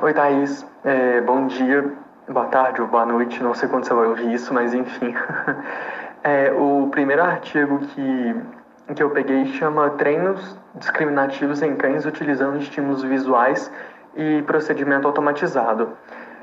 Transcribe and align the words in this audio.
Oi, 0.00 0.14
Thaís. 0.14 0.64
É, 0.84 1.20
bom 1.22 1.48
dia, 1.48 1.92
boa 2.28 2.46
tarde 2.46 2.80
ou 2.80 2.86
boa 2.86 3.04
noite, 3.04 3.42
não 3.42 3.52
sei 3.52 3.68
quando 3.68 3.84
você 3.84 3.92
vai 3.92 4.06
ouvir 4.06 4.32
isso, 4.32 4.54
mas 4.54 4.72
enfim. 4.72 5.12
É, 6.24 6.52
o 6.52 6.88
primeiro 6.90 7.22
artigo 7.22 7.78
que, 7.78 8.36
que 8.92 9.00
eu 9.00 9.10
peguei 9.10 9.46
chama 9.52 9.90
Treinos 9.90 10.58
Discriminativos 10.74 11.62
em 11.62 11.76
Cães 11.76 12.04
utilizando 12.04 12.58
estímulos 12.58 13.04
visuais 13.04 13.72
e 14.16 14.42
procedimento 14.42 15.06
automatizado. 15.06 15.96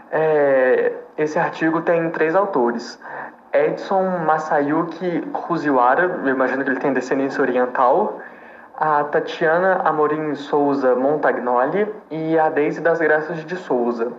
É, 0.09 0.93
esse 1.17 1.37
artigo 1.37 1.81
tem 1.81 2.09
três 2.09 2.35
autores. 2.35 2.97
Edson 3.51 4.19
Masayuki 4.25 5.27
Fujiwara, 5.45 6.21
eu 6.23 6.29
imagino 6.29 6.63
que 6.63 6.69
ele 6.69 6.79
tem 6.79 6.93
descendência 6.93 7.41
oriental, 7.41 8.21
a 8.77 9.03
Tatiana 9.05 9.81
Amorim 9.85 10.35
Souza 10.35 10.95
Montagnoli 10.95 11.87
e 12.11 12.37
a 12.37 12.49
Deise 12.49 12.81
das 12.81 12.99
Graças 12.99 13.45
de 13.45 13.55
Souza. 13.55 14.11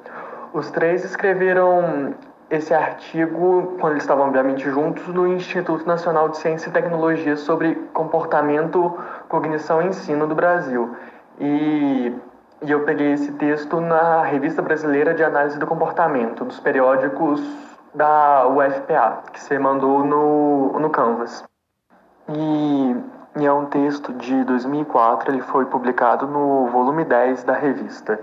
Os 0.53 0.71
três 0.71 1.05
escreveram 1.05 2.15
esse 2.49 2.73
artigo, 2.73 3.77
quando 3.81 3.95
eles 3.95 4.05
estavam 4.05 4.27
obviamente 4.27 4.71
juntos, 4.71 5.07
no 5.09 5.27
Instituto 5.27 5.87
Nacional 5.87 6.29
de 6.29 6.39
Ciência 6.39 6.69
e 6.69 6.73
Tecnologia 6.73 7.37
sobre 7.37 7.75
Comportamento, 7.93 8.97
Cognição 9.29 9.83
e 9.83 9.87
Ensino 9.87 10.27
do 10.27 10.35
Brasil. 10.35 10.97
E, 11.41 12.15
e 12.63 12.71
eu 12.71 12.85
peguei 12.85 13.13
esse 13.13 13.33
texto 13.33 13.81
na 13.81 14.23
Revista 14.23 14.63
Brasileira 14.63 15.13
de 15.13 15.25
Análise 15.25 15.59
do 15.59 15.67
Comportamento, 15.67 16.45
dos 16.45 16.61
periódicos 16.61 17.43
da 17.93 18.47
UFPA, 18.47 19.23
que 19.33 19.41
você 19.41 19.59
mandou 19.59 20.05
no, 20.05 20.79
no 20.79 20.89
Canvas. 20.89 21.45
E 22.29 22.97
e 23.37 23.45
é 23.45 23.53
um 23.53 23.67
texto 23.67 24.13
de 24.15 24.45
2004, 24.45 25.31
ele 25.31 25.43
foi 25.43 25.67
publicado 25.67 26.27
no 26.27 26.69
volume 26.69 27.05
10 27.05 27.45
da 27.45 27.53
revista. 27.53 28.19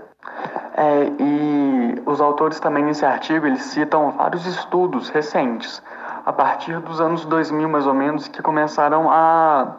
É, 0.76 1.04
e 1.20 2.02
os 2.04 2.20
autores 2.20 2.58
também 2.58 2.84
nesse 2.84 3.04
artigo 3.06 3.46
eles 3.46 3.62
citam 3.62 4.10
vários 4.10 4.44
estudos 4.46 5.08
recentes, 5.10 5.82
a 6.26 6.32
partir 6.32 6.80
dos 6.80 7.00
anos 7.00 7.24
2000 7.24 7.68
mais 7.68 7.86
ou 7.86 7.94
menos, 7.94 8.26
que 8.26 8.42
começaram 8.42 9.10
a, 9.10 9.76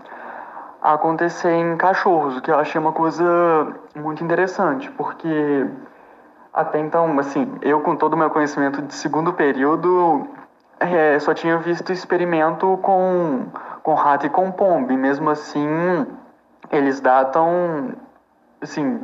a 0.82 0.94
acontecer 0.94 1.52
em 1.52 1.76
cachorros, 1.76 2.38
o 2.38 2.42
que 2.42 2.50
eu 2.50 2.58
achei 2.58 2.80
uma 2.80 2.94
coisa 2.94 3.76
muito 3.96 4.24
interessante, 4.24 4.90
porque 4.92 5.68
até 6.54 6.80
então, 6.80 7.20
assim, 7.20 7.52
eu 7.62 7.82
com 7.82 7.98
todo 7.98 8.14
o 8.14 8.18
meu 8.18 8.30
conhecimento 8.30 8.82
de 8.82 8.94
segundo 8.94 9.34
período, 9.34 10.26
é, 10.80 11.20
só 11.20 11.34
tinha 11.34 11.58
visto 11.58 11.92
experimento 11.92 12.80
com 12.82 13.46
com 13.86 13.94
rato 13.94 14.26
e 14.26 14.30
com 14.30 14.52
pombo. 14.52 14.92
E 14.92 14.98
mesmo 14.98 15.30
assim, 15.30 16.08
eles 16.72 17.00
datam, 17.00 17.94
assim, 18.60 19.00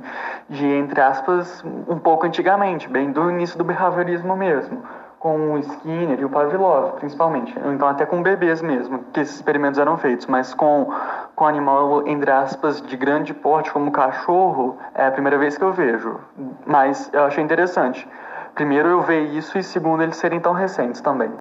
de, 0.49 0.65
entre 0.65 0.99
aspas, 0.99 1.63
um 1.87 1.99
pouco 1.99 2.25
antigamente, 2.25 2.89
bem 2.89 3.11
do 3.11 3.29
início 3.29 3.59
do 3.59 3.63
behaviorismo 3.63 4.35
mesmo. 4.35 4.81
Com 5.19 5.53
o 5.53 5.59
Skinner 5.59 6.19
e 6.19 6.25
o 6.25 6.29
Pavlov, 6.29 6.93
principalmente. 6.93 7.55
Então, 7.63 7.87
até 7.87 8.07
com 8.07 8.23
bebês 8.23 8.59
mesmo, 8.59 9.03
que 9.13 9.19
esses 9.19 9.35
experimentos 9.35 9.79
eram 9.79 9.95
feitos. 9.95 10.25
Mas 10.25 10.51
com, 10.51 10.91
com 11.35 11.45
animal, 11.45 12.07
entre 12.07 12.31
aspas, 12.31 12.81
de 12.81 12.97
grande 12.97 13.31
porte, 13.31 13.71
como 13.71 13.91
cachorro, 13.91 14.79
é 14.95 15.05
a 15.05 15.11
primeira 15.11 15.37
vez 15.37 15.59
que 15.59 15.63
eu 15.63 15.71
vejo. 15.71 16.19
Mas 16.65 17.07
eu 17.13 17.23
achei 17.25 17.43
interessante. 17.43 18.09
Primeiro, 18.55 18.89
eu 18.89 19.01
ver 19.01 19.27
isso, 19.27 19.59
e 19.59 19.63
segundo, 19.63 20.01
eles 20.01 20.15
serem 20.15 20.39
tão 20.39 20.53
recentes 20.53 21.01
também. 21.01 21.31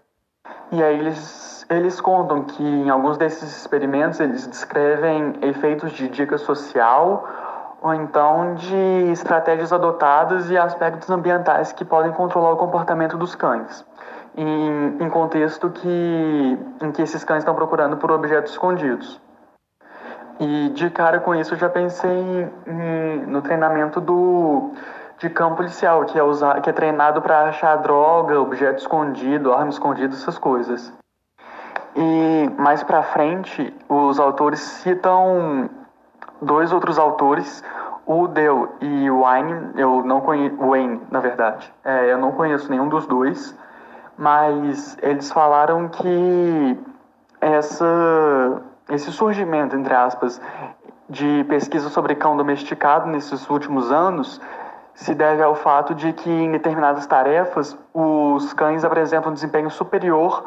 E 0.70 0.82
aí, 0.82 0.98
eles 0.98 1.49
eles 1.70 2.00
contam 2.00 2.42
que 2.42 2.62
em 2.62 2.90
alguns 2.90 3.16
desses 3.16 3.56
experimentos 3.56 4.18
eles 4.18 4.46
descrevem 4.46 5.34
efeitos 5.40 5.92
de 5.92 6.08
dica 6.08 6.36
social 6.36 7.28
ou 7.80 7.94
então 7.94 8.54
de 8.56 8.76
estratégias 9.12 9.72
adotadas 9.72 10.50
e 10.50 10.58
aspectos 10.58 11.08
ambientais 11.08 11.72
que 11.72 11.84
podem 11.84 12.12
controlar 12.12 12.50
o 12.50 12.56
comportamento 12.56 13.16
dos 13.16 13.34
cães, 13.34 13.86
em, 14.36 14.98
em 15.00 15.08
contexto 15.08 15.70
que, 15.70 16.58
em 16.82 16.92
que 16.92 17.02
esses 17.02 17.24
cães 17.24 17.38
estão 17.38 17.54
procurando 17.54 17.96
por 17.96 18.10
objetos 18.10 18.52
escondidos. 18.52 19.20
E 20.40 20.70
de 20.70 20.90
cara 20.90 21.20
com 21.20 21.34
isso 21.34 21.54
eu 21.54 21.58
já 21.58 21.68
pensei 21.68 22.10
em, 22.10 22.50
em, 22.66 23.26
no 23.26 23.42
treinamento 23.42 24.00
do, 24.00 24.72
de 25.18 25.28
policial, 25.28 26.04
que 26.04 26.18
é, 26.18 26.22
usar, 26.22 26.60
que 26.60 26.68
é 26.68 26.72
treinado 26.72 27.22
para 27.22 27.48
achar 27.48 27.76
droga, 27.76 28.40
objeto 28.40 28.78
escondido, 28.78 29.52
arma 29.52 29.70
escondida, 29.70 30.14
essas 30.14 30.38
coisas. 30.38 30.92
E 32.02 32.50
mais 32.56 32.82
para 32.82 33.02
frente, 33.02 33.76
os 33.86 34.18
autores 34.18 34.58
citam 34.58 35.68
dois 36.40 36.72
outros 36.72 36.98
autores, 36.98 37.62
o 38.06 38.26
Dell 38.26 38.70
e 38.80 39.10
o 39.10 39.20
Wayne, 39.20 39.72
eu 39.76 40.02
não 40.02 40.22
conheço, 40.22 40.56
Wayne, 40.56 40.98
na 41.10 41.20
verdade, 41.20 41.70
é, 41.84 42.10
eu 42.10 42.16
não 42.16 42.32
conheço 42.32 42.70
nenhum 42.70 42.88
dos 42.88 43.06
dois, 43.06 43.54
mas 44.16 44.96
eles 45.02 45.30
falaram 45.30 45.90
que 45.90 46.78
essa, 47.38 48.62
esse 48.88 49.12
surgimento, 49.12 49.76
entre 49.76 49.92
aspas, 49.92 50.40
de 51.06 51.44
pesquisa 51.50 51.90
sobre 51.90 52.14
cão 52.14 52.34
domesticado 52.34 53.10
nesses 53.10 53.46
últimos 53.50 53.92
anos 53.92 54.40
se 54.94 55.14
deve 55.14 55.42
ao 55.42 55.54
fato 55.54 55.94
de 55.94 56.14
que 56.14 56.30
em 56.30 56.50
determinadas 56.50 57.06
tarefas 57.06 57.76
os 57.92 58.54
cães 58.54 58.86
apresentam 58.86 59.32
um 59.32 59.34
desempenho 59.34 59.70
superior 59.70 60.42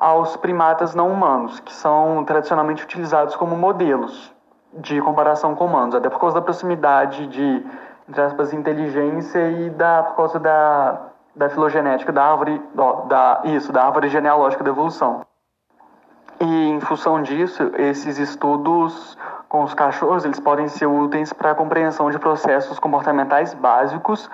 aos 0.00 0.34
primatas 0.36 0.94
não 0.94 1.12
humanos, 1.12 1.60
que 1.60 1.74
são 1.74 2.24
tradicionalmente 2.24 2.82
utilizados 2.82 3.36
como 3.36 3.54
modelos 3.54 4.34
de 4.72 5.00
comparação 5.02 5.54
com 5.54 5.66
humanos, 5.66 5.94
até 5.94 6.08
por 6.08 6.18
causa 6.18 6.36
da 6.36 6.42
proximidade 6.42 7.26
de, 7.26 7.66
entre 8.08 8.22
aspas, 8.22 8.54
inteligência 8.54 9.50
e 9.50 9.68
da, 9.68 10.04
por 10.04 10.16
causa 10.16 10.38
da, 10.40 11.00
da 11.36 11.50
filogenética 11.50 12.10
da 12.10 12.24
árvore, 12.24 12.62
ó, 12.78 13.02
da, 13.02 13.42
isso, 13.44 13.70
da 13.72 13.84
árvore 13.84 14.08
genealógica 14.08 14.64
da 14.64 14.70
evolução. 14.70 15.20
E 16.40 16.68
em 16.70 16.80
função 16.80 17.22
disso, 17.22 17.70
esses 17.76 18.18
estudos 18.18 19.18
com 19.50 19.64
os 19.64 19.74
cachorros, 19.74 20.24
eles 20.24 20.40
podem 20.40 20.68
ser 20.68 20.86
úteis 20.86 21.32
para 21.32 21.50
a 21.50 21.54
compreensão 21.54 22.10
de 22.10 22.18
processos 22.18 22.78
comportamentais 22.78 23.52
básicos 23.52 24.30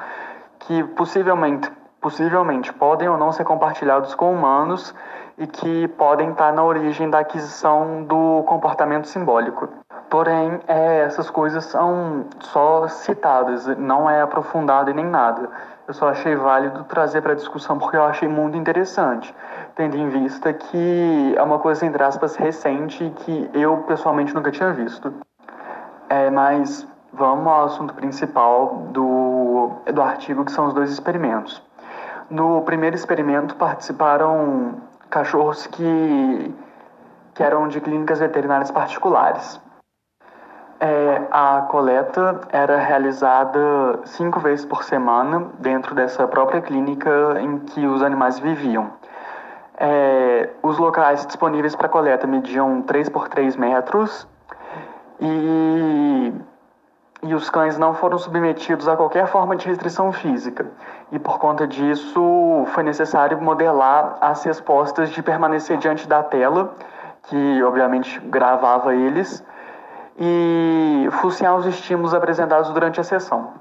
que 0.60 0.84
possivelmente, 0.84 1.72
possivelmente 2.06 2.72
podem 2.72 3.08
ou 3.08 3.18
não 3.18 3.32
ser 3.32 3.42
compartilhados 3.42 4.14
com 4.14 4.32
humanos 4.32 4.94
e 5.36 5.44
que 5.44 5.88
podem 5.88 6.30
estar 6.30 6.52
na 6.52 6.62
origem 6.62 7.10
da 7.10 7.18
aquisição 7.18 8.04
do 8.04 8.44
comportamento 8.44 9.08
simbólico. 9.08 9.68
Porém, 10.08 10.60
é, 10.68 11.00
essas 11.00 11.28
coisas 11.28 11.64
são 11.64 12.26
só 12.38 12.86
citadas, 12.86 13.66
não 13.76 14.08
é 14.08 14.22
aprofundado 14.22 14.88
e 14.88 14.94
nem 14.94 15.04
nada. 15.04 15.50
Eu 15.88 15.94
só 15.94 16.08
achei 16.10 16.36
válido 16.36 16.84
trazer 16.84 17.22
para 17.22 17.34
discussão 17.34 17.76
porque 17.76 17.96
eu 17.96 18.04
achei 18.04 18.28
muito 18.28 18.56
interessante, 18.56 19.34
tendo 19.74 19.96
em 19.96 20.08
vista 20.08 20.52
que 20.52 21.34
é 21.36 21.42
uma 21.42 21.58
coisa, 21.58 21.84
entre 21.84 22.04
aspas, 22.04 22.36
recente 22.36 23.12
que 23.16 23.50
eu 23.52 23.78
pessoalmente 23.78 24.32
nunca 24.32 24.52
tinha 24.52 24.72
visto. 24.72 25.12
É, 26.08 26.30
mas 26.30 26.86
vamos 27.12 27.48
ao 27.48 27.64
assunto 27.64 27.94
principal 27.94 28.86
do, 28.92 29.72
do 29.92 30.00
artigo, 30.00 30.44
que 30.44 30.52
são 30.52 30.68
os 30.68 30.72
dois 30.72 30.92
experimentos. 30.92 31.66
No 32.28 32.62
primeiro 32.62 32.96
experimento 32.96 33.54
participaram 33.56 34.80
cachorros 35.08 35.66
que, 35.66 36.54
que 37.34 37.42
eram 37.42 37.68
de 37.68 37.80
clínicas 37.80 38.18
veterinárias 38.18 38.70
particulares. 38.70 39.60
É, 40.78 41.22
a 41.30 41.62
coleta 41.70 42.40
era 42.50 42.76
realizada 42.78 44.00
cinco 44.04 44.40
vezes 44.40 44.64
por 44.64 44.82
semana 44.82 45.50
dentro 45.58 45.94
dessa 45.94 46.26
própria 46.26 46.60
clínica 46.60 47.40
em 47.40 47.60
que 47.60 47.86
os 47.86 48.02
animais 48.02 48.38
viviam. 48.38 48.90
É, 49.78 50.50
os 50.62 50.78
locais 50.78 51.24
disponíveis 51.24 51.76
para 51.76 51.88
coleta 51.88 52.26
mediam 52.26 52.82
3 52.82 53.08
por 53.08 53.28
3 53.28 53.56
metros 53.56 54.26
e 55.20 56.34
e 57.22 57.34
os 57.34 57.50
cães 57.50 57.76
não 57.76 57.94
foram 57.94 58.18
submetidos 58.18 58.86
a 58.88 58.96
qualquer 58.96 59.26
forma 59.26 59.56
de 59.56 59.66
restrição 59.66 60.12
física. 60.12 60.66
E 61.12 61.18
por 61.18 61.38
conta 61.38 61.66
disso, 61.66 62.64
foi 62.68 62.82
necessário 62.82 63.40
modelar 63.40 64.18
as 64.20 64.42
respostas 64.44 65.10
de 65.10 65.22
permanecer 65.22 65.78
diante 65.78 66.08
da 66.08 66.22
tela, 66.22 66.74
que 67.24 67.62
obviamente 67.62 68.18
gravava 68.20 68.94
eles, 68.94 69.44
e 70.18 71.08
fuciar 71.12 71.54
os 71.56 71.66
estímulos 71.66 72.12
apresentados 72.12 72.70
durante 72.70 73.00
a 73.00 73.04
sessão. 73.04 73.52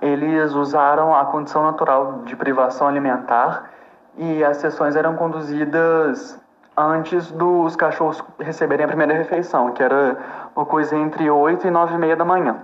Eles 0.00 0.52
usaram 0.52 1.14
a 1.14 1.24
condição 1.26 1.62
natural 1.62 2.22
de 2.24 2.34
privação 2.34 2.88
alimentar 2.88 3.70
e 4.16 4.44
as 4.44 4.58
sessões 4.58 4.96
eram 4.96 5.16
conduzidas 5.16 6.40
antes 6.76 7.30
dos 7.30 7.76
cachorros 7.76 8.22
receberem 8.38 8.84
a 8.84 8.88
primeira 8.88 9.14
refeição, 9.14 9.72
que 9.72 9.82
era 9.82 10.16
uma 10.54 10.66
coisa 10.66 10.96
entre 10.96 11.30
8 11.30 11.66
e 11.66 11.70
9 11.70 11.94
e 11.94 11.98
meia 11.98 12.16
da 12.16 12.24
manhã. 12.24 12.56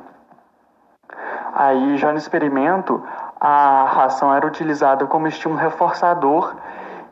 Aí, 1.55 1.97
já 1.97 2.13
no 2.13 2.19
experimento, 2.19 3.03
a 3.41 3.85
ração 3.85 4.35
era 4.35 4.47
utilizada 4.47 5.07
como 5.07 5.27
estímulo 5.27 5.61
reforçador 5.61 6.55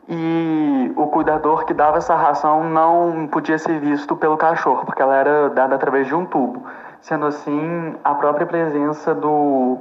e 0.07 0.91
o 0.95 1.07
cuidador 1.07 1.65
que 1.65 1.73
dava 1.73 1.97
essa 1.97 2.15
ração 2.15 2.63
não 2.63 3.27
podia 3.27 3.57
ser 3.57 3.79
visto 3.79 4.15
pelo 4.15 4.37
cachorro, 4.37 4.85
porque 4.85 5.01
ela 5.01 5.15
era 5.15 5.49
dada 5.49 5.75
através 5.75 6.07
de 6.07 6.15
um 6.15 6.25
tubo. 6.25 6.63
Sendo 7.01 7.25
assim, 7.25 7.95
a 8.03 8.13
própria 8.15 8.45
presença 8.45 9.13
do 9.13 9.79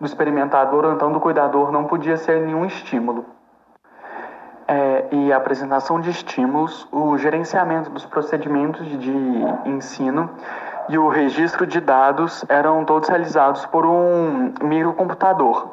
do 0.00 0.06
experimentador 0.06 0.84
ou 0.84 0.92
então 0.92 1.12
do 1.12 1.20
cuidador 1.20 1.72
não 1.72 1.84
podia 1.84 2.16
ser 2.16 2.40
nenhum 2.40 2.64
estímulo. 2.64 3.24
É, 4.66 5.06
e 5.10 5.32
a 5.32 5.38
apresentação 5.38 5.98
de 5.98 6.10
estímulos, 6.10 6.86
o 6.92 7.16
gerenciamento 7.16 7.88
dos 7.90 8.04
procedimentos 8.04 8.86
de 8.86 9.14
ensino 9.64 10.30
e 10.88 10.98
o 10.98 11.08
registro 11.08 11.66
de 11.66 11.80
dados 11.80 12.44
eram 12.48 12.84
todos 12.84 13.08
realizados 13.08 13.66
por 13.66 13.84
um 13.84 14.52
microcomputador, 14.62 15.68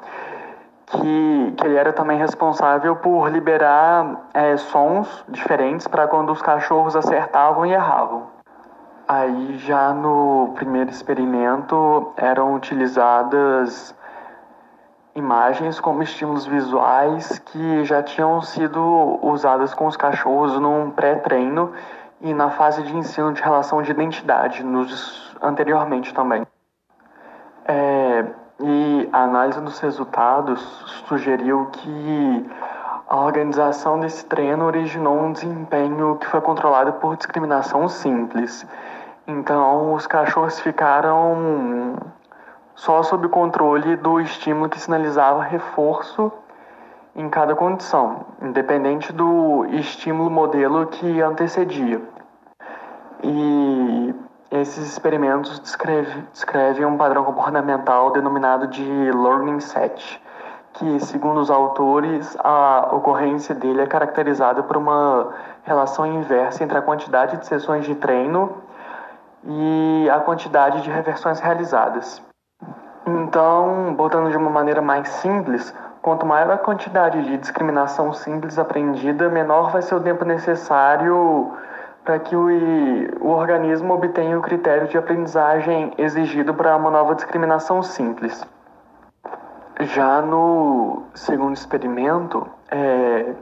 que, 0.88 1.54
que 1.58 1.66
ele 1.66 1.76
era 1.76 1.94
também 1.94 2.18
responsável 2.18 2.96
por 2.98 3.30
liberar 3.30 4.28
é, 4.34 4.58
sons 4.58 5.24
diferentes 5.30 5.88
para 5.88 6.08
quando 6.08 6.32
os 6.32 6.42
cachorros 6.42 6.96
acertavam 6.96 7.66
e 7.66 7.72
erravam. 7.72 8.36
Aí 9.08 9.58
já 9.60 9.94
no 9.94 10.54
primeiro 10.56 10.90
experimento 10.90 12.12
eram 12.18 12.56
utilizadas 12.56 13.96
imagens 15.16 15.80
como 15.80 16.04
estímulos 16.04 16.46
visuais 16.46 17.40
que 17.40 17.86
já 17.86 18.04
tinham 18.04 18.42
sido 18.42 19.20
usadas 19.22 19.74
com 19.74 19.86
os 19.86 19.96
cachorros 19.96 20.60
num 20.60 20.92
pré-treino 20.92 21.72
e 22.22 22.34
na 22.34 22.50
fase 22.52 22.84
de 22.84 22.96
ensino 22.96 23.34
de 23.34 23.42
relação 23.42 23.82
de 23.82 23.92
identidade, 23.92 24.64
nos, 24.64 25.36
anteriormente 25.42 26.14
também. 26.14 26.46
É, 27.66 28.26
e 28.60 29.10
a 29.12 29.24
análise 29.24 29.60
dos 29.60 29.80
resultados 29.80 30.62
sugeriu 31.08 31.68
que 31.72 32.50
a 33.08 33.18
organização 33.18 34.00
desse 34.00 34.26
treino 34.26 34.66
originou 34.66 35.18
um 35.18 35.32
desempenho 35.32 36.18
que 36.18 36.28
foi 36.28 36.42
controlado 36.42 36.94
por 36.94 37.18
discriminação 37.18 37.88
simples. 37.88 38.66
Então, 39.28 39.94
os 39.94 40.08
cachorros 40.08 40.60
ficaram 40.60 41.96
só 42.76 43.04
sob 43.04 43.28
controle 43.30 43.96
do 43.98 44.20
estímulo 44.20 44.70
que 44.70 44.80
sinalizava 44.80 45.44
reforço 45.44 46.32
em 47.16 47.30
cada 47.30 47.56
condição, 47.56 48.26
independente 48.42 49.14
do 49.14 49.66
estímulo 49.72 50.30
modelo 50.30 50.86
que 50.88 51.22
antecedia. 51.22 52.02
E 53.24 54.14
esses 54.52 54.86
experimentos 54.86 55.60
descreve, 55.60 56.22
descrevem 56.34 56.86
um 56.86 56.98
padrão 56.98 57.24
comportamental 57.24 58.12
denominado 58.12 58.68
de 58.68 58.84
learning 58.84 59.62
set, 59.62 60.22
que, 60.74 61.00
segundo 61.00 61.40
os 61.40 61.50
autores, 61.50 62.38
a 62.44 62.90
ocorrência 62.92 63.56
dele 63.56 63.82
é 63.82 63.88
caracterizada 63.88 64.62
por 64.62 64.76
uma 64.76 65.30
relação 65.64 66.06
inversa 66.06 66.64
entre 66.64 66.78
a 66.78 66.82
quantidade 66.82 67.38
de 67.38 67.48
sessões 67.48 67.86
de 67.86 67.96
treino 67.96 68.58
e 69.46 70.10
a 70.14 70.20
quantidade 70.20 70.82
de 70.82 70.90
reversões 70.90 71.40
realizadas. 71.40 72.22
Então, 73.08 73.94
botando 73.96 74.30
de 74.32 74.38
uma 74.38 74.50
maneira 74.50 74.82
mais 74.82 75.08
simples, 75.08 75.74
quanto 76.06 76.24
maior 76.24 76.52
a 76.52 76.58
quantidade 76.60 77.24
de 77.24 77.36
discriminação 77.36 78.14
simples 78.14 78.60
aprendida, 78.60 79.28
menor 79.28 79.72
vai 79.72 79.82
ser 79.82 79.96
o 79.96 80.00
tempo 80.00 80.24
necessário 80.24 81.52
para 82.04 82.20
que 82.20 82.36
o, 82.36 82.46
o 83.22 83.30
organismo 83.30 83.92
obtenha 83.96 84.38
o 84.38 84.42
critério 84.44 84.88
de 84.88 85.00
aprendizagem 85.00 85.92
exigido 85.98 86.54
para 86.54 86.78
uma 86.78 86.92
nova 86.92 87.16
discriminação 87.16 87.82
simples. 87.82 88.46
Já 89.80 90.22
no 90.22 91.02
segundo 91.16 91.56
experimento, 91.56 92.48
é, 92.70 93.34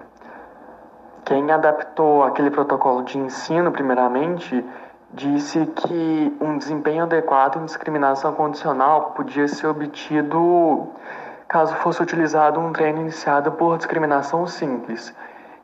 quem 1.25 1.51
adaptou 1.51 2.23
aquele 2.23 2.49
protocolo 2.49 3.03
de 3.03 3.17
ensino, 3.17 3.73
primeiramente, 3.73 4.65
disse 5.11 5.65
que 5.65 6.37
um 6.39 6.57
desempenho 6.57 7.03
adequado 7.03 7.57
em 7.57 7.65
discriminação 7.65 8.31
condicional 8.31 9.11
podia 9.17 9.49
ser 9.49 9.67
obtido 9.67 10.87
caso 11.53 11.75
fosse 11.75 12.01
utilizado 12.01 12.59
um 12.59 12.73
treino 12.73 13.01
iniciado 13.01 13.51
por 13.51 13.77
discriminação 13.77 14.47
simples. 14.47 15.15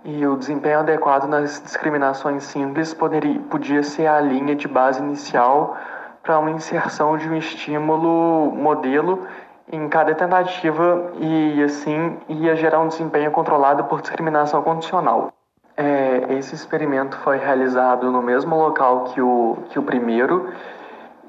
E 0.06 0.24
o 0.28 0.38
desempenho 0.38 0.82
adequado 0.82 1.28
nas 1.28 1.60
discriminações 1.64 2.44
simples 2.44 2.94
poderia, 2.94 3.40
podia 3.50 3.82
ser 3.82 4.06
a 4.06 4.22
linha 4.22 4.56
de 4.56 4.68
base 4.68 5.02
inicial 5.02 5.76
para 6.22 6.38
uma 6.38 6.52
inserção 6.52 7.18
de 7.18 7.28
um 7.28 7.36
estímulo 7.36 8.52
modelo 8.56 9.28
em 9.72 9.90
cada 9.90 10.14
tentativa 10.14 11.12
e 11.20 11.64
assim 11.64 12.18
ia 12.30 12.56
gerar 12.56 12.80
um 12.82 12.88
desempenho 12.88 13.32
controlado 13.32 13.84
por 13.86 14.00
discriminação 14.00 14.62
condicional. 14.62 15.34
É, 15.76 16.36
esse 16.38 16.54
experimento 16.54 17.18
foi 17.18 17.38
realizado 17.38 18.12
no 18.12 18.22
mesmo 18.22 18.56
local 18.56 19.06
que 19.06 19.22
o, 19.22 19.58
que 19.70 19.80
o 19.80 19.84
primeiro, 19.84 20.54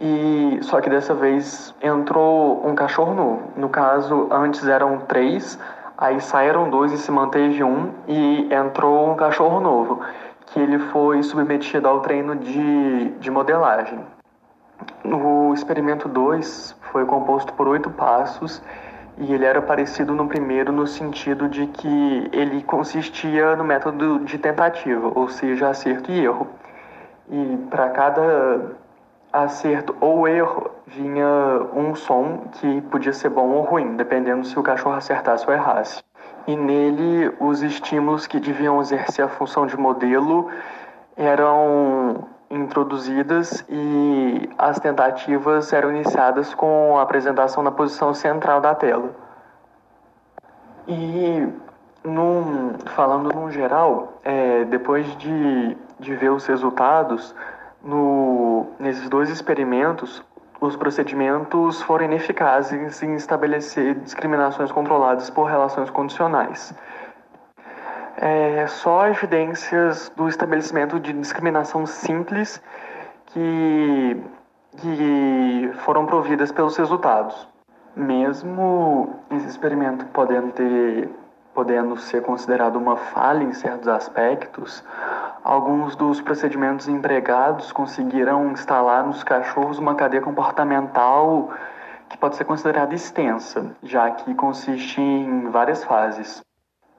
e 0.00 0.58
só 0.62 0.80
que 0.80 0.88
dessa 0.88 1.12
vez 1.12 1.74
entrou 1.82 2.66
um 2.66 2.74
cachorro 2.74 3.14
novo. 3.14 3.42
No 3.54 3.68
caso, 3.68 4.28
antes 4.30 4.66
eram 4.66 5.00
três, 5.00 5.58
aí 5.98 6.18
saíram 6.22 6.70
dois 6.70 6.90
e 6.90 6.96
se 6.96 7.12
manteve 7.12 7.62
um, 7.62 7.92
e 8.08 8.48
entrou 8.52 9.10
um 9.10 9.14
cachorro 9.14 9.60
novo, 9.60 10.00
que 10.46 10.58
ele 10.58 10.78
foi 10.78 11.22
submetido 11.22 11.86
ao 11.86 12.00
treino 12.00 12.34
de, 12.34 13.10
de 13.18 13.30
modelagem. 13.30 14.00
O 15.04 15.52
experimento 15.52 16.08
2 16.08 16.74
foi 16.92 17.04
composto 17.04 17.52
por 17.52 17.68
oito 17.68 17.90
passos 17.90 18.62
e 19.18 19.34
ele 19.34 19.44
era 19.44 19.60
parecido 19.60 20.14
no 20.14 20.26
primeiro 20.26 20.72
no 20.72 20.86
sentido 20.86 21.46
de 21.46 21.66
que 21.66 22.30
ele 22.32 22.62
consistia 22.62 23.54
no 23.54 23.64
método 23.64 24.20
de 24.20 24.38
tentativa, 24.38 25.12
ou 25.14 25.28
seja, 25.28 25.68
acerto 25.68 26.10
e 26.10 26.24
erro. 26.24 26.48
E 27.28 27.58
para 27.68 27.90
cada 27.90 28.76
acerto 29.32 29.94
ou 30.00 30.26
erro 30.26 30.70
vinha 30.86 31.26
um 31.72 31.94
som 31.94 32.48
que 32.52 32.80
podia 32.82 33.12
ser 33.12 33.28
bom 33.28 33.48
ou 33.50 33.62
ruim, 33.62 33.96
dependendo 33.96 34.44
se 34.44 34.58
o 34.58 34.62
cachorro 34.62 34.96
acertasse 34.96 35.46
ou 35.46 35.52
errasse. 35.52 36.02
E 36.46 36.56
nele 36.56 37.32
os 37.38 37.62
estímulos 37.62 38.26
que 38.26 38.40
deviam 38.40 38.80
exercer 38.80 39.24
a 39.24 39.28
função 39.28 39.66
de 39.66 39.76
modelo 39.76 40.50
eram 41.16 42.26
introduzidas 42.50 43.64
e 43.68 44.50
as 44.58 44.80
tentativas 44.80 45.72
eram 45.72 45.90
iniciadas 45.90 46.52
com 46.52 46.98
a 46.98 47.02
apresentação 47.02 47.62
na 47.62 47.70
posição 47.70 48.12
central 48.12 48.60
da 48.60 48.74
tela. 48.74 49.10
E 50.88 51.46
num, 52.02 52.74
falando 52.96 53.32
no 53.32 53.50
geral, 53.50 54.20
é, 54.24 54.64
depois 54.64 55.06
de, 55.16 55.76
de 56.00 56.14
ver 56.16 56.30
os 56.30 56.46
resultados, 56.46 57.34
no, 57.82 58.66
nesses 58.78 59.08
dois 59.08 59.30
experimentos, 59.30 60.22
os 60.60 60.76
procedimentos 60.76 61.80
foram 61.82 62.04
ineficazes 62.04 63.02
em 63.02 63.14
estabelecer 63.14 63.94
discriminações 63.94 64.70
controladas 64.70 65.30
por 65.30 65.44
relações 65.44 65.88
condicionais 65.90 66.74
é, 68.20 68.66
só 68.66 69.08
evidências 69.08 70.12
do 70.14 70.28
estabelecimento 70.28 71.00
de 71.00 71.12
discriminação 71.14 71.86
simples 71.86 72.62
que, 73.26 74.22
que 74.76 75.70
foram 75.78 76.04
providas 76.04 76.52
pelos 76.52 76.76
resultados. 76.76 77.48
Mesmo 77.96 79.16
esse 79.30 79.46
experimento 79.46 80.04
podendo 80.06 80.52
ter 80.52 81.08
podendo 81.52 81.96
ser 81.96 82.22
considerado 82.22 82.76
uma 82.76 82.96
falha 82.96 83.42
em 83.42 83.52
certos 83.52 83.88
aspectos, 83.88 84.84
alguns 85.42 85.96
dos 85.96 86.20
procedimentos 86.20 86.88
empregados 86.88 87.72
conseguiram 87.72 88.52
instalar 88.52 89.04
nos 89.06 89.22
cachorros 89.22 89.78
uma 89.78 89.94
cadeia 89.94 90.22
comportamental 90.22 91.50
que 92.08 92.18
pode 92.18 92.36
ser 92.36 92.44
considerada 92.44 92.94
extensa, 92.94 93.74
já 93.82 94.10
que 94.10 94.34
consiste 94.34 95.00
em 95.00 95.48
várias 95.48 95.84
fases. 95.84 96.42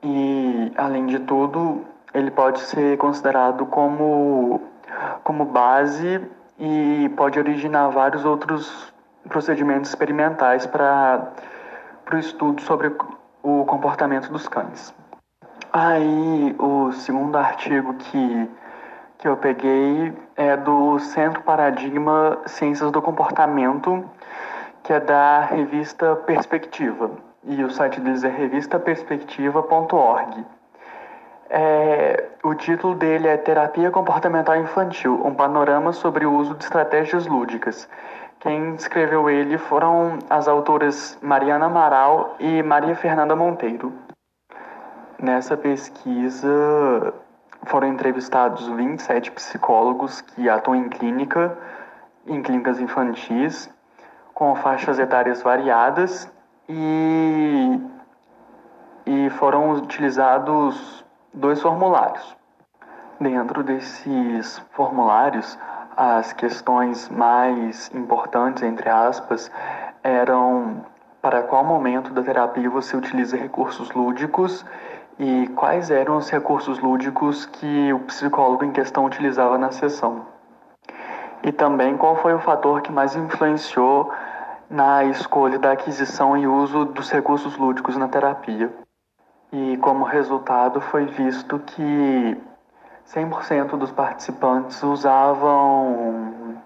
E, 0.01 0.71
além 0.77 1.05
de 1.05 1.19
tudo, 1.19 1.85
ele 2.13 2.31
pode 2.31 2.59
ser 2.61 2.97
considerado 2.97 3.65
como, 3.65 4.61
como 5.23 5.45
base 5.45 6.21
e 6.57 7.09
pode 7.15 7.37
originar 7.37 7.89
vários 7.89 8.25
outros 8.25 8.91
procedimentos 9.27 9.89
experimentais 9.89 10.65
para 10.65 11.31
o 12.11 12.17
estudo 12.17 12.61
sobre 12.61 12.95
o 13.43 13.65
comportamento 13.65 14.31
dos 14.31 14.47
cães. 14.47 14.93
Aí, 15.73 16.55
o 16.59 16.91
segundo 16.91 17.37
artigo 17.37 17.93
que, 17.93 18.49
que 19.17 19.27
eu 19.27 19.37
peguei 19.37 20.13
é 20.35 20.57
do 20.57 20.99
Centro 20.99 21.41
Paradigma 21.43 22.39
Ciências 22.45 22.91
do 22.91 23.01
Comportamento, 23.01 24.03
que 24.83 24.91
é 24.91 24.99
da 24.99 25.41
revista 25.41 26.15
Perspectiva 26.15 27.11
e 27.45 27.63
o 27.63 27.71
site 27.71 27.99
deles 28.01 28.23
é 28.23 28.29
revistaperspectiva.org. 28.29 30.45
É, 31.49 32.29
o 32.43 32.53
título 32.53 32.93
dele 32.95 33.27
é 33.27 33.37
Terapia 33.37 33.89
Comportamental 33.91 34.55
Infantil, 34.57 35.19
um 35.25 35.33
panorama 35.33 35.91
sobre 35.91 36.25
o 36.25 36.33
uso 36.33 36.53
de 36.55 36.63
estratégias 36.63 37.27
lúdicas. 37.27 37.89
Quem 38.39 38.75
escreveu 38.75 39.29
ele 39.29 39.57
foram 39.57 40.19
as 40.29 40.47
autoras 40.47 41.17
Mariana 41.21 41.65
Amaral 41.65 42.35
e 42.39 42.63
Maria 42.63 42.95
Fernanda 42.95 43.35
Monteiro. 43.35 43.91
Nessa 45.21 45.55
pesquisa 45.55 47.13
foram 47.67 47.89
entrevistados 47.89 48.67
27 48.67 49.29
psicólogos 49.29 50.19
que 50.19 50.49
atuam 50.49 50.75
em 50.75 50.89
clínica, 50.89 51.55
em 52.25 52.41
clínicas 52.41 52.79
infantis, 52.79 53.69
com 54.33 54.55
faixas 54.55 54.97
etárias 54.97 55.43
variadas 55.43 56.27
e, 56.67 57.79
e 59.05 59.29
foram 59.37 59.69
utilizados 59.73 61.05
dois 61.31 61.61
formulários. 61.61 62.35
Dentro 63.19 63.61
desses 63.61 64.57
formulários, 64.71 65.55
as 65.95 66.33
questões 66.33 67.09
mais 67.09 67.91
importantes, 67.93 68.63
entre 68.63 68.89
aspas, 68.89 69.51
eram 70.03 70.83
para 71.21 71.43
qual 71.43 71.63
momento 71.63 72.11
da 72.11 72.23
terapia 72.23 72.67
você 72.71 72.97
utiliza 72.97 73.37
recursos 73.37 73.91
lúdicos 73.91 74.65
e 75.21 75.47
quais 75.49 75.91
eram 75.91 76.17
os 76.17 76.31
recursos 76.31 76.79
lúdicos 76.79 77.45
que 77.45 77.93
o 77.93 77.99
psicólogo 77.99 78.65
em 78.65 78.71
questão 78.71 79.05
utilizava 79.05 79.55
na 79.55 79.71
sessão. 79.71 80.25
E 81.43 81.51
também 81.51 81.95
qual 81.95 82.15
foi 82.15 82.33
o 82.33 82.39
fator 82.39 82.81
que 82.81 82.91
mais 82.91 83.15
influenciou 83.15 84.11
na 84.67 85.03
escolha 85.03 85.59
da 85.59 85.73
aquisição 85.73 86.35
e 86.35 86.47
uso 86.47 86.85
dos 86.85 87.11
recursos 87.11 87.55
lúdicos 87.55 87.95
na 87.97 88.07
terapia. 88.07 88.73
E 89.51 89.77
como 89.77 90.05
resultado 90.05 90.81
foi 90.81 91.05
visto 91.05 91.59
que 91.59 92.35
100% 93.05 93.77
dos 93.77 93.91
participantes 93.91 94.81
usavam 94.81 96.57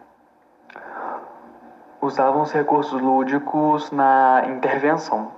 usavam 2.02 2.44
os 2.44 2.54
recursos 2.54 3.02
lúdicos 3.02 3.92
na 3.92 4.44
intervenção, 4.48 5.32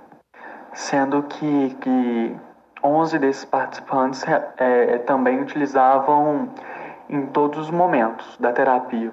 sendo 0.72 1.22
que, 1.24 1.70
que 1.80 2.36
11 2.82 3.18
desses 3.18 3.44
participantes 3.44 4.24
é, 4.26 4.50
é, 4.58 4.98
também 4.98 5.40
utilizavam 5.40 6.48
em 7.08 7.26
todos 7.26 7.58
os 7.58 7.70
momentos 7.70 8.36
da 8.38 8.52
terapia. 8.52 9.12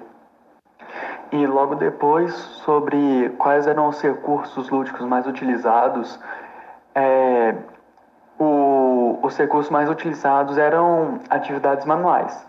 E 1.32 1.46
logo 1.46 1.74
depois, 1.74 2.32
sobre 2.64 3.30
quais 3.38 3.66
eram 3.66 3.88
os 3.88 4.00
recursos 4.00 4.70
lúdicos 4.70 5.04
mais 5.06 5.26
utilizados, 5.26 6.20
é, 6.94 7.54
o, 8.38 9.18
os 9.22 9.36
recursos 9.36 9.70
mais 9.70 9.90
utilizados 9.90 10.56
eram 10.56 11.18
atividades 11.28 11.84
manuais, 11.84 12.46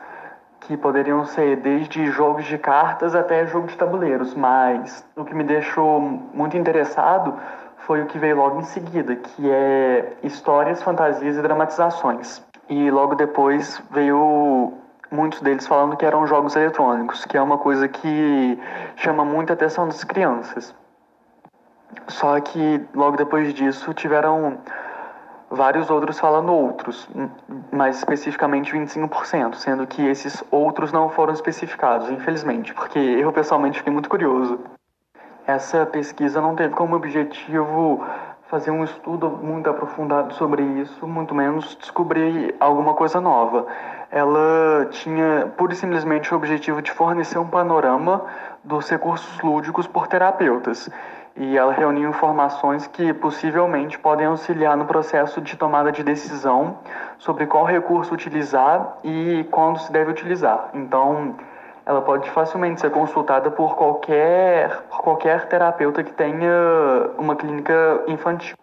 que 0.60 0.78
poderiam 0.78 1.26
ser 1.26 1.58
desde 1.58 2.06
jogos 2.12 2.46
de 2.46 2.58
cartas 2.58 3.16
até 3.16 3.48
jogos 3.48 3.72
de 3.72 3.78
tabuleiros, 3.78 4.36
mas 4.36 5.04
o 5.16 5.26
que 5.26 5.34
me 5.34 5.44
deixou 5.44 6.00
muito 6.00 6.56
interessado 6.56 7.34
foi 7.88 8.02
o 8.02 8.06
que 8.06 8.20
veio 8.20 8.36
logo 8.36 8.60
em 8.60 8.66
seguida, 8.66 9.16
que 9.16 9.50
é 9.50 10.18
histórias, 10.22 10.84
fantasias 10.84 11.38
e 11.38 11.42
dramatizações. 11.42 12.44
E 12.70 12.92
logo 12.92 13.16
depois 13.16 13.82
veio 13.92 14.74
muitos 15.10 15.40
deles 15.40 15.66
falando 15.66 15.96
que 15.96 16.06
eram 16.06 16.28
jogos 16.28 16.54
eletrônicos, 16.58 17.24
que 17.24 17.38
é 17.38 17.42
uma 17.42 17.58
coisa 17.58 17.88
que 17.88 18.60
chama 18.98 19.24
muita 19.24 19.54
atenção 19.54 19.88
das 19.88 20.04
crianças. 20.04 20.76
Só 22.10 22.38
que 22.42 22.86
logo 22.94 23.16
depois 23.16 23.54
disso 23.54 23.94
tiveram 23.94 24.58
vários 25.50 25.90
outros 25.90 26.20
falando 26.20 26.52
outros, 26.52 27.08
mais 27.72 28.00
especificamente 28.00 28.74
25%, 28.74 29.56
sendo 29.56 29.88
que 29.88 30.06
esses 30.06 30.44
outros 30.52 30.92
não 30.92 31.08
foram 31.10 31.32
especificados, 31.32 32.10
infelizmente, 32.10 32.74
porque 32.74 33.00
eu 33.00 33.32
pessoalmente 33.32 33.78
fiquei 33.78 33.94
muito 33.94 34.10
curioso. 34.10 34.60
Essa 35.48 35.86
pesquisa 35.86 36.42
não 36.42 36.56
teve 36.56 36.74
como 36.74 36.94
objetivo 36.94 38.06
fazer 38.50 38.70
um 38.70 38.84
estudo 38.84 39.30
muito 39.30 39.70
aprofundado 39.70 40.34
sobre 40.34 40.62
isso, 40.62 41.08
muito 41.08 41.34
menos 41.34 41.74
descobrir 41.80 42.54
alguma 42.60 42.94
coisa 42.94 43.22
nova. 43.22 43.66
Ela 44.12 44.88
tinha 44.92 45.50
pura 45.56 45.72
e 45.72 45.76
simplesmente 45.78 46.34
o 46.34 46.36
objetivo 46.36 46.82
de 46.82 46.92
fornecer 46.92 47.40
um 47.40 47.48
panorama 47.48 48.26
dos 48.62 48.90
recursos 48.90 49.40
lúdicos 49.42 49.88
por 49.88 50.08
terapeutas. 50.08 50.90
E 51.38 51.58
ela 51.58 51.72
reuniu 51.72 52.10
informações 52.10 52.86
que 52.86 53.14
possivelmente 53.14 53.98
podem 53.98 54.28
auxiliar 54.28 54.76
no 54.76 54.84
processo 54.84 55.40
de 55.40 55.56
tomada 55.56 55.94
de 55.94 56.04
decisão 56.04 56.80
sobre 57.18 57.46
qual 57.46 57.64
recurso 57.64 58.14
utilizar 58.14 58.98
e 59.02 59.48
quando 59.50 59.80
se 59.80 59.94
deve 59.94 60.12
utilizar. 60.12 60.72
Então, 60.74 61.36
ela 61.88 62.02
pode 62.02 62.30
facilmente 62.32 62.82
ser 62.82 62.92
consultada 62.92 63.50
por 63.50 63.78
qualquer, 63.78 64.82
por 64.90 65.00
qualquer 65.00 65.48
terapeuta 65.48 66.04
que 66.04 66.12
tenha 66.12 66.52
uma 67.18 67.34
clínica 67.34 68.04
infantil. 68.08 68.58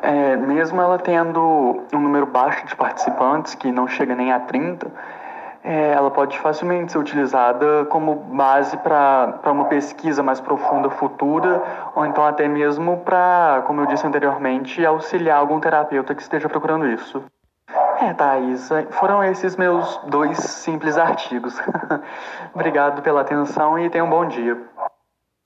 É, 0.00 0.36
mesmo 0.36 0.80
ela 0.80 0.96
tendo 0.96 1.82
um 1.92 1.98
número 1.98 2.24
baixo 2.24 2.64
de 2.64 2.76
participantes, 2.76 3.56
que 3.56 3.72
não 3.72 3.88
chega 3.88 4.14
nem 4.14 4.32
a 4.32 4.38
30, 4.38 4.86
é, 5.64 5.94
ela 5.94 6.08
pode 6.08 6.38
facilmente 6.38 6.92
ser 6.92 6.98
utilizada 6.98 7.84
como 7.86 8.14
base 8.14 8.76
para 8.76 9.40
uma 9.46 9.64
pesquisa 9.64 10.22
mais 10.22 10.40
profunda 10.40 10.88
futura, 10.88 11.60
ou 11.96 12.06
então 12.06 12.24
até 12.24 12.46
mesmo 12.46 12.98
para, 12.98 13.64
como 13.66 13.80
eu 13.80 13.86
disse 13.86 14.06
anteriormente, 14.06 14.86
auxiliar 14.86 15.38
algum 15.38 15.58
terapeuta 15.58 16.14
que 16.14 16.22
esteja 16.22 16.48
procurando 16.48 16.86
isso. 16.86 17.24
É, 17.98 18.12
Thaís, 18.12 18.68
foram 18.90 19.24
esses 19.24 19.56
meus 19.56 19.98
dois 20.08 20.36
simples 20.38 20.98
artigos. 20.98 21.54
Obrigado 22.54 23.00
pela 23.00 23.22
atenção 23.22 23.78
e 23.78 23.88
tenha 23.88 24.04
um 24.04 24.10
bom 24.10 24.26
dia. 24.26 24.56